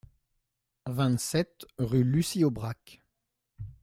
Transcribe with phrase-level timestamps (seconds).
[0.89, 3.03] vingt-sept rue Lucie-Aubrac